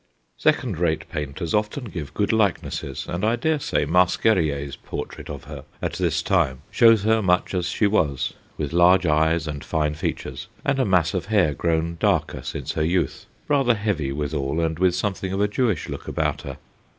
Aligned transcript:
Second 0.39 0.79
rate 0.79 1.07
painters 1.11 1.53
often 1.53 1.83
give 1.85 2.15
good 2.15 2.33
likenesses, 2.33 3.05
and 3.07 3.23
I 3.23 3.35
dare 3.35 3.59
say 3.59 3.85
Masquerier's 3.85 4.75
portrait 4.75 5.29
of 5.29 5.43
her 5.43 5.63
at 5.79 5.93
this 5.93 6.23
time 6.23 6.61
shows 6.71 7.03
her 7.03 7.21
much 7.21 7.53
as 7.53 7.67
she 7.69 7.85
was 7.85 8.33
with 8.57 8.73
large 8.73 9.05
eyes 9.05 9.45
and 9.45 9.63
fine 9.63 9.93
features 9.93 10.47
and 10.65 10.79
a 10.79 10.85
mass 10.85 11.13
of 11.13 11.27
hair 11.27 11.53
grown 11.53 11.97
darker 11.99 12.41
since 12.41 12.71
her 12.71 12.83
youth, 12.83 13.27
rather 13.47 13.75
heavy 13.75 14.11
withal, 14.11 14.59
and 14.59 14.79
with 14.79 14.95
something 14.95 15.31
of 15.33 15.39
a 15.39 15.47
Jewish 15.47 15.87
look 15.87 16.07
about 16.07 16.41
her. 16.41 16.57